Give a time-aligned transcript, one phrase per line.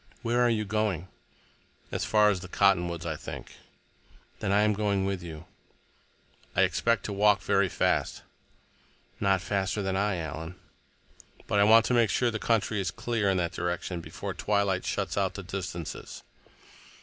[0.23, 1.09] "Where are you going?"
[1.91, 3.51] "As far as the cottonwoods, I think."
[4.39, 5.45] "Then I am going with you."
[6.55, 8.23] "I expect to walk very fast."
[9.19, 10.55] "Not faster than I, Alan."
[11.45, 14.87] "But I want to make sure the country is clear in that direction before twilight
[14.87, 16.23] shuts out the distances."